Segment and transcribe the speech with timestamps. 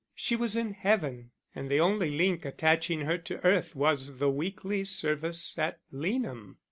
[0.15, 4.83] She was in heaven, and the only link attaching her to earth was the weekly
[4.83, 6.57] service at Leanham.